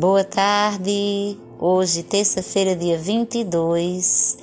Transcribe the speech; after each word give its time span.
Boa 0.00 0.24
tarde. 0.24 1.36
Hoje, 1.58 2.02
terça-feira, 2.02 2.74
dia 2.74 2.96
22 2.96 4.38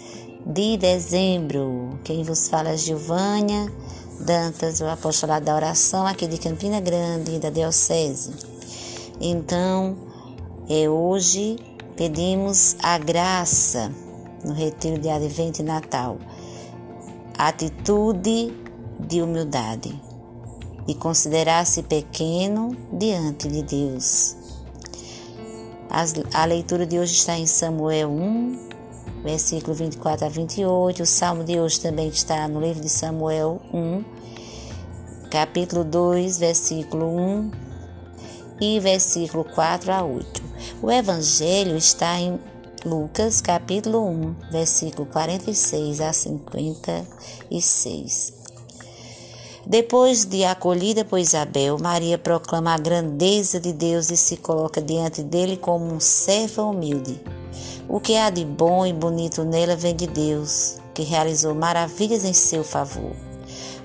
de 0.46 0.78
dezembro. 0.78 1.98
Quem 2.04 2.22
vos 2.22 2.48
fala 2.48 2.70
é 2.70 2.78
Gilvânia 2.78 3.66
Dantas, 4.20 4.82
o 4.82 4.86
apostolado 4.86 5.46
da 5.46 5.56
oração 5.56 6.06
aqui 6.06 6.28
de 6.28 6.38
Campina 6.38 6.80
Grande, 6.80 7.40
da 7.40 7.50
Diocese. 7.50 8.36
Então, 9.20 9.98
é 10.70 10.88
hoje 10.88 11.56
pedimos 11.96 12.76
a 12.84 13.00
graça 13.00 13.92
no 14.46 14.54
retiro 14.54 15.02
de 15.02 15.10
Advento 15.10 15.64
e 15.64 15.66
Natal. 15.66 16.20
atitude 17.36 18.54
de 19.00 19.24
humildade 19.24 20.00
e 20.88 20.94
considerar-se 20.94 21.82
pequeno 21.82 22.78
diante 22.94 23.48
de 23.48 23.64
Deus. 23.64 24.37
A 26.32 26.46
leitura 26.46 26.86
de 26.86 27.00
hoje 27.00 27.16
está 27.16 27.36
em 27.40 27.48
Samuel 27.48 28.12
1, 28.12 28.70
versículo 29.24 29.74
24 29.74 30.28
a 30.28 30.30
28. 30.30 31.02
O 31.02 31.06
salmo 31.08 31.44
de 31.44 31.60
hoje 31.60 31.82
também 31.82 32.08
está 32.08 32.48
no 32.48 32.62
livro 32.62 32.84
de 32.84 32.90
Samuel 32.90 33.60
1, 33.74 34.06
capítulo 35.32 35.84
2, 35.84 36.38
versículo 36.38 37.08
1 37.08 37.52
e 38.62 38.80
versículo 38.80 39.44
4 39.44 39.92
a 39.92 40.04
8. 40.04 40.44
O 40.84 40.92
evangelho 40.92 41.76
está 41.76 42.20
em 42.20 42.40
Lucas, 42.86 43.42
capítulo 43.42 44.08
1, 44.08 44.36
versículo 44.52 45.08
46 45.08 46.00
a 46.00 46.14
56. 46.14 48.37
Depois 49.70 50.24
de 50.24 50.46
acolhida 50.46 51.04
por 51.04 51.20
Isabel, 51.20 51.78
Maria 51.78 52.18
proclama 52.18 52.74
a 52.74 52.78
grandeza 52.78 53.60
de 53.60 53.74
Deus 53.74 54.10
e 54.10 54.16
se 54.16 54.38
coloca 54.38 54.82
diante 54.82 55.22
dele 55.22 55.58
como 55.58 55.94
um 55.94 56.00
servo 56.00 56.70
humilde. 56.70 57.20
O 57.86 58.00
que 58.00 58.16
há 58.16 58.30
de 58.30 58.46
bom 58.46 58.86
e 58.86 58.94
bonito 58.94 59.44
nela 59.44 59.76
vem 59.76 59.94
de 59.94 60.08
Deus, 60.08 60.78
que 60.94 61.04
realizou 61.04 61.54
maravilhas 61.54 62.24
em 62.24 62.32
seu 62.32 62.64
favor. 62.64 63.12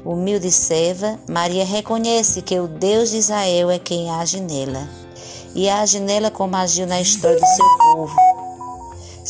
Humilde 0.05 0.53
serva, 0.53 1.19
Maria 1.29 1.65
reconhece 1.65 2.43
que 2.43 2.61
o 2.61 2.69
Deus 2.69 3.11
de 3.11 3.17
Israel 3.17 3.69
é 3.69 3.79
quem 3.81 4.09
age 4.09 4.39
nela, 4.39 4.89
e 5.53 5.69
age 5.69 5.99
nela 5.99 6.31
como 6.31 6.55
agiu 6.55 6.87
na 6.87 7.01
história 7.01 7.41
do 7.41 7.47
seu 7.57 7.67
povo 7.79 8.32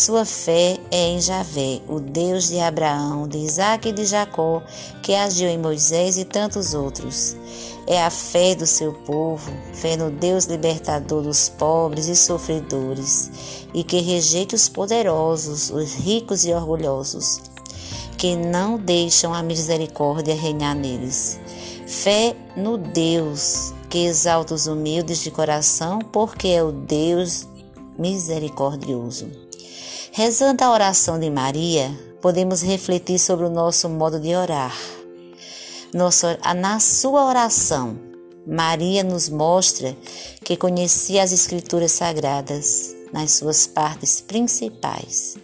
sua 0.03 0.25
fé 0.25 0.79
é 0.91 1.11
em 1.11 1.21
Javé, 1.21 1.81
o 1.87 2.01
Deus 2.01 2.49
de 2.49 2.59
Abraão, 2.59 3.29
de 3.29 3.39
Isaac 3.39 3.89
e 3.89 3.93
de 3.93 4.05
Jacó, 4.05 4.61
que 5.01 5.15
agiu 5.15 5.49
em 5.49 5.57
Moisés 5.57 6.19
e 6.19 6.25
tantos 6.25 6.75
outros. 6.75 7.37
É 7.87 8.03
a 8.03 8.11
fé 8.11 8.57
do 8.57 8.67
seu 8.67 8.93
povo, 8.93 9.49
fé 9.73 9.97
no 9.97 10.11
Deus 10.11 10.47
libertador 10.47 11.23
dos 11.23 11.49
pobres 11.49 12.09
e 12.09 12.17
sofredores, 12.17 13.31
e 13.73 13.85
que 13.85 14.01
rejeita 14.01 14.57
os 14.57 14.69
poderosos, 14.69 15.71
os 15.71 15.95
ricos 15.95 16.45
e 16.45 16.53
orgulhosos, 16.53 17.41
que 18.19 18.35
não 18.35 18.77
deixam 18.79 19.33
a 19.33 19.41
misericórdia 19.41 20.35
reinar 20.35 20.75
neles. 20.75 21.39
Fé 21.87 22.35
no 22.57 22.77
Deus 22.77 23.73
que 23.89 23.99
exalta 23.99 24.53
os 24.53 24.67
humildes 24.67 25.23
de 25.23 25.31
coração, 25.31 26.01
porque 26.01 26.49
é 26.49 26.65
o 26.65 26.73
Deus 26.73 27.47
misericordioso. 27.97 29.52
Rezando 30.15 30.63
a 30.63 30.71
oração 30.71 31.19
de 31.19 31.31
Maria, 31.31 31.91
podemos 32.21 32.61
refletir 32.61 33.19
sobre 33.19 33.47
o 33.47 33.51
nosso 33.51 33.89
modo 33.89 34.21
de 34.21 34.35
orar. 34.35 34.77
Nossa, 35.95 36.39
na 36.55 36.79
sua 36.81 37.25
oração, 37.25 37.99
Maria 38.47 39.03
nos 39.03 39.31
mostra 39.31 39.97
que 40.45 40.55
conhecia 40.55 41.23
as 41.23 41.33
Escrituras 41.33 41.93
Sagradas 41.93 42.95
nas 43.11 43.31
suas 43.31 43.67
partes 43.67 44.21
principais. 44.21 45.39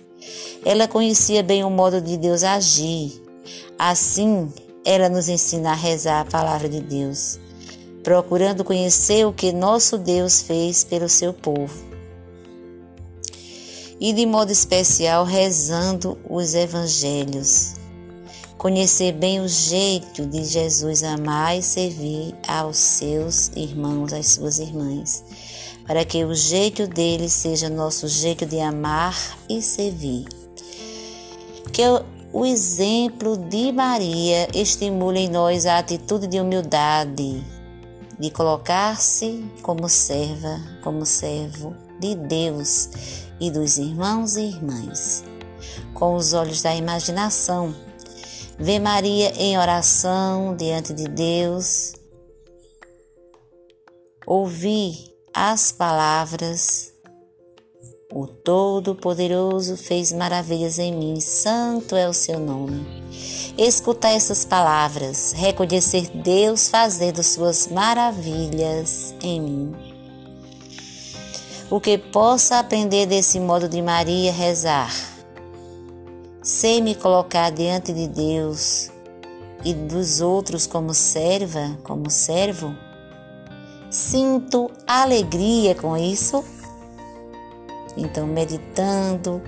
Ela 0.63 0.87
conhecia 0.87 1.43
bem 1.43 1.65
o 1.65 1.71
modo 1.71 1.99
de 2.03 2.19
Deus 2.19 2.45
agir. 2.45 3.23
Assim, 3.79 4.53
ela 4.85 5.09
nos 5.09 5.31
ensina 5.31 5.71
a 5.71 5.75
rezar 5.75 6.21
a 6.21 6.31
palavra 6.31 6.69
de 6.69 6.83
Deus, 6.83 7.41
procurando 8.05 8.63
conhecer 8.63 9.25
o 9.25 9.33
que 9.33 9.51
nosso 9.51 9.97
Deus 9.97 10.43
fez 10.43 10.85
pelo 10.85 11.09
seu 11.09 11.33
povo 11.33 11.88
e 14.01 14.13
de 14.13 14.25
modo 14.27 14.53
especial 14.53 15.25
rezando 15.25 16.19
os 16.29 16.55
evangelhos. 16.55 17.75
Conhecer 18.57 19.13
bem 19.13 19.41
o 19.41 19.49
jeito 19.49 20.27
de 20.27 20.45
Jesus 20.45 21.03
amar 21.03 21.57
e 21.57 21.63
servir 21.63 22.35
aos 22.47 22.77
seus 22.77 23.49
irmãos, 23.55 24.13
às 24.13 24.29
suas 24.29 24.59
irmãs, 24.59 25.25
para 25.87 26.05
que 26.05 26.25
o 26.25 26.35
jeito 26.35 26.87
dele 26.87 27.29
seja 27.29 27.69
nosso 27.69 28.09
jeito 28.09 28.45
de 28.45 28.59
amar 28.59 29.17
e 29.49 29.63
servir. 29.63 30.27
Que 31.73 31.83
o 32.33 32.45
exemplo 32.45 33.37
de 33.37 33.71
Maria 33.73 34.49
estimule 34.53 35.21
em 35.21 35.29
nós 35.29 35.65
a 35.65 35.79
atitude 35.79 36.27
de 36.27 36.41
humildade, 36.41 37.45
de 38.19 38.31
colocar-se 38.31 39.45
como 39.63 39.89
serva, 39.89 40.61
como 40.83 41.07
servo 41.07 41.88
de 42.01 42.15
Deus 42.15 42.89
e 43.41 43.51
dos 43.51 43.79
irmãos 43.79 44.37
e 44.37 44.43
irmãs. 44.43 45.25
Com 45.95 46.15
os 46.15 46.33
olhos 46.33 46.63
da 46.63 46.75
imaginação, 46.75 47.75
vê 48.59 48.79
Maria 48.79 49.33
em 49.37 49.59
oração 49.59 50.55
diante 50.57 50.93
de 50.93 51.09
Deus, 51.09 51.93
ouvir 54.27 55.15
as 55.35 55.73
palavras 55.73 56.93
o 58.11 58.27
Todo-Poderoso 58.27 59.77
fez 59.77 60.13
maravilhas 60.13 60.79
em 60.79 60.93
mim, 60.93 61.21
santo 61.21 61.95
é 61.95 62.09
o 62.09 62.15
seu 62.15 62.41
nome. 62.41 62.87
Escutar 63.59 64.13
essas 64.13 64.47
palavras, 64.47 65.33
reconhecer 65.33 66.09
Deus 66.15 66.71
fazendo 66.71 67.23
suas 67.23 67.69
maravilhas 67.69 69.15
em 69.23 69.41
mim 69.41 69.88
o 71.71 71.81
que 71.81 71.99
possa 71.99 72.59
aprender 72.59 73.07
desse 73.07 73.39
modo 73.39 73.69
de 73.69 73.83
Maria 73.83 74.33
rezar. 74.33 74.91
Sei 76.43 76.81
me 76.81 76.95
colocar 76.95 77.51
diante 77.51 77.93
de 77.93 78.09
Deus 78.09 78.91
e 79.65 79.75
dos 79.75 80.21
outros 80.21 80.67
como 80.67 80.95
serva, 80.95 81.79
como 81.83 82.09
servo. 82.09 82.75
Sinto 83.91 84.71
alegria 84.87 85.75
com 85.75 85.97
isso. 85.97 86.43
Então, 87.97 88.27
meditando 88.27 89.43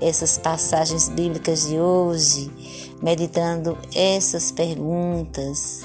essas 0.00 0.36
passagens 0.36 1.08
bíblicas 1.08 1.68
de 1.68 1.78
hoje, 1.78 2.50
meditando 3.00 3.78
essas 3.94 4.50
perguntas, 4.50 5.82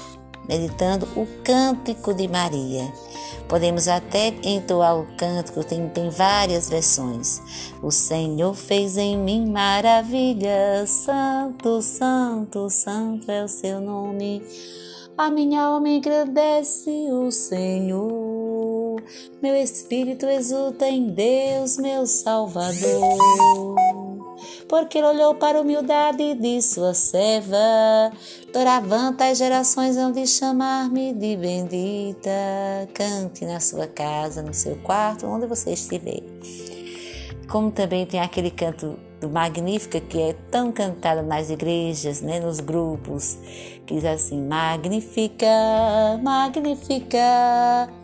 meditando 0.48 1.06
o 1.14 1.26
cântico 1.44 2.14
de 2.14 2.26
Maria. 2.26 2.90
Podemos 3.48 3.88
até 3.88 4.28
entoar 4.42 4.98
o 4.98 5.06
cântico, 5.16 5.64
tem, 5.64 5.88
tem 5.88 6.10
várias 6.10 6.68
versões. 6.68 7.40
O 7.82 7.90
Senhor 7.90 8.54
fez 8.54 8.96
em 8.96 9.16
mim 9.16 9.50
maravilhas, 9.50 10.90
santo, 10.90 11.80
santo, 11.82 12.68
santo 12.70 13.30
é 13.30 13.44
o 13.44 13.48
seu 13.48 13.80
nome. 13.80 14.42
A 15.16 15.30
minha 15.30 15.62
alma 15.62 15.88
engrandece 15.88 16.90
o 17.10 17.30
Senhor, 17.32 19.02
meu 19.42 19.56
espírito 19.56 20.26
exulta 20.26 20.88
em 20.88 21.08
Deus, 21.08 21.76
meu 21.76 22.06
Salvador 22.06 23.87
porque 24.68 24.98
ele 24.98 25.06
olhou 25.06 25.34
para 25.34 25.58
a 25.58 25.60
humildade 25.62 26.34
de 26.34 26.60
sua 26.62 26.94
serva. 26.94 27.56
Doravanta 28.52 29.24
as 29.24 29.38
gerações 29.38 29.96
hão 29.96 30.12
de 30.12 30.26
chamar-me 30.26 31.12
de 31.12 31.36
bendita. 31.36 32.30
Cante 32.92 33.44
na 33.44 33.60
sua 33.60 33.86
casa, 33.86 34.42
no 34.42 34.52
seu 34.52 34.76
quarto, 34.76 35.26
onde 35.26 35.46
você 35.46 35.72
estiver. 35.72 36.22
Como 37.48 37.70
também 37.70 38.04
tem 38.04 38.20
aquele 38.20 38.50
canto 38.50 38.98
do 39.20 39.28
Magnífica, 39.28 40.00
que 40.00 40.20
é 40.20 40.32
tão 40.50 40.70
cantado 40.70 41.22
nas 41.22 41.50
igrejas, 41.50 42.20
né, 42.20 42.38
nos 42.38 42.60
grupos, 42.60 43.38
que 43.86 43.94
diz 43.94 44.04
assim: 44.04 44.46
Magnífica, 44.46 45.46
magnífica 46.22 47.18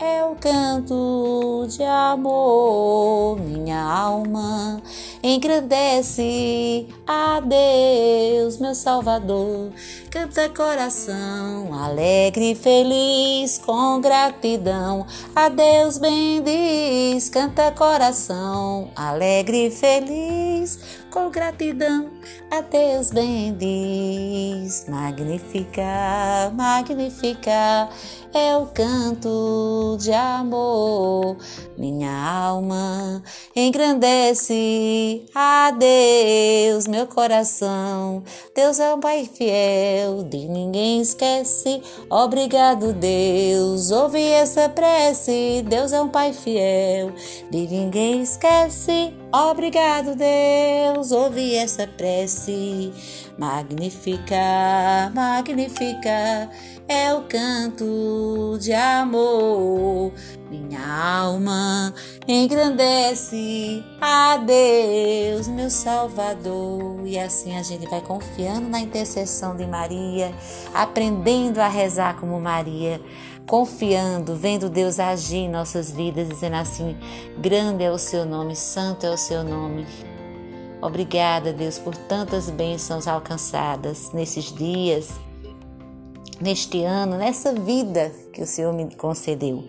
é 0.00 0.25
o 0.25 0.34
canto 0.37 1.66
de 1.69 1.82
amor, 1.82 3.38
minha 3.38 3.81
alma 3.81 4.82
engrandece 5.25 6.87
a 7.06 7.41
Deus, 7.41 8.59
meu 8.59 8.75
Salvador. 8.75 9.73
Canta 10.11 10.50
coração, 10.50 11.73
alegre 11.73 12.53
e 12.53 12.55
feliz, 12.55 13.56
com 13.56 14.03
gratidão. 14.03 15.06
A 15.35 15.49
Deus 15.49 15.97
bendiz. 15.97 17.31
Canta 17.31 17.73
coração, 17.73 18.91
alegre 18.94 19.69
e 19.69 19.71
feliz, 19.71 20.79
com 21.11 21.31
gratidão. 21.31 22.11
A 22.50 22.61
Deus 22.61 23.11
bendiz. 23.11 24.85
Magnificar, 24.87 26.55
magnificar 26.55 27.88
é 28.35 28.56
o 28.56 28.67
canto 28.67 29.97
de 29.99 30.12
amor. 30.12 31.37
Minha 31.79 32.12
alma 32.12 33.23
engrandece 33.56 35.13
a 35.34 35.70
Deus, 35.70 36.87
meu 36.87 37.06
coração. 37.06 38.22
Deus 38.55 38.78
é 38.78 38.94
um 38.94 39.00
Pai 39.00 39.28
fiel, 39.32 40.25
de 40.25 40.49
ninguém 40.49 41.00
esquece. 41.00 41.82
Obrigado, 42.11 42.93
Deus, 42.93 43.90
ouve 43.90 44.22
essa 44.22 44.69
prece. 44.69 45.64
Deus 45.69 45.93
é 45.93 46.00
um 46.00 46.08
Pai 46.08 46.32
fiel, 46.32 47.12
de 47.50 47.66
ninguém 47.66 48.22
esquece. 48.22 49.14
Obrigado, 49.32 50.14
Deus, 50.14 51.12
ouve 51.12 51.55
essa 51.55 51.87
prece. 51.87 52.93
Magnifica, 53.37 55.11
magnifica 55.14 56.49
é 56.88 57.14
o 57.14 57.22
canto 57.22 58.58
de 58.61 58.72
amor. 58.72 60.12
Minha 60.75 61.21
alma 61.21 61.94
engrandece 62.26 63.85
a 64.00 64.37
Deus, 64.38 65.47
meu 65.47 65.71
Salvador. 65.71 67.06
E 67.06 67.17
assim 67.17 67.56
a 67.56 67.62
gente 67.62 67.88
vai 67.88 68.00
confiando 68.00 68.69
na 68.69 68.81
intercessão 68.81 69.56
de 69.56 69.65
Maria, 69.69 70.35
aprendendo 70.75 71.61
a 71.61 71.69
rezar 71.69 72.17
como 72.17 72.41
Maria, 72.41 73.00
confiando, 73.47 74.35
vendo 74.35 74.69
Deus 74.69 74.99
agir 74.99 75.44
em 75.44 75.49
nossas 75.49 75.93
vidas, 75.93 76.29
dizendo 76.29 76.56
assim: 76.56 76.97
grande 77.38 77.85
é 77.85 77.93
o 77.93 77.99
seu 77.99 78.26
nome, 78.26 78.56
santo 78.56 79.06
é 79.06 79.11
o 79.11 79.17
seu 79.17 79.44
nome. 79.44 79.87
Obrigada, 80.82 81.53
Deus, 81.53 81.79
por 81.79 81.97
tantas 81.97 82.50
bênçãos 82.50 83.06
alcançadas 83.06 84.11
nesses 84.12 84.53
dias 84.53 85.09
neste 86.40 86.82
ano, 86.84 87.16
nessa 87.16 87.52
vida 87.52 88.10
que 88.32 88.42
o 88.42 88.46
Senhor 88.46 88.72
me 88.72 88.94
concedeu. 88.94 89.64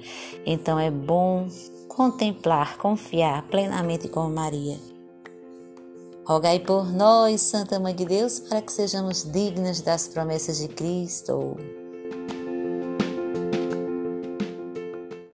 Então 0.45 0.79
é 0.79 0.89
bom 0.89 1.47
contemplar, 1.87 2.77
confiar 2.77 3.43
plenamente 3.47 4.07
com 4.07 4.29
Maria. 4.29 4.77
Rogai 6.25 6.59
por 6.59 6.91
nós, 6.91 7.41
Santa 7.41 7.79
Mãe 7.79 7.93
de 7.93 8.03
Deus, 8.03 8.39
para 8.39 8.61
que 8.61 8.71
sejamos 8.71 9.23
dignas 9.23 9.81
das 9.81 10.07
promessas 10.07 10.57
de 10.57 10.67
Cristo. 10.67 11.55